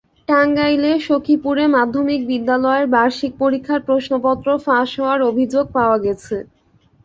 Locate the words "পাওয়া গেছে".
5.77-6.37